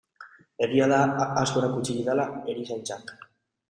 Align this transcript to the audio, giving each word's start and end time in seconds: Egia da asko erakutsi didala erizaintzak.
Egia 0.67 0.87
da 0.93 1.03
asko 1.43 1.63
erakutsi 1.63 2.01
didala 2.01 2.29
erizaintzak. 2.57 3.19